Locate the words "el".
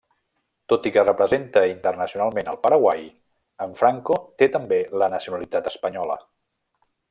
2.53-2.59